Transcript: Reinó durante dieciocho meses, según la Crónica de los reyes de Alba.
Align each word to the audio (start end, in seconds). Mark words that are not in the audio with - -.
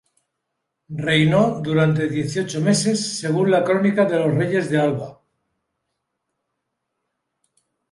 Reinó 1.05 1.61
durante 1.61 2.07
dieciocho 2.09 2.59
meses, 2.59 3.19
según 3.19 3.51
la 3.51 3.63
Crónica 3.63 4.03
de 4.05 4.17
los 4.17 4.33
reyes 4.33 4.67
de 4.71 4.79
Alba. 4.79 5.21